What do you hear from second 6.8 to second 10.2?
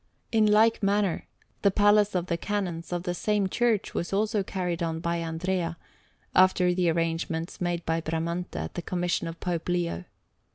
arrangements made by Bramante at the commission of Pope Leo.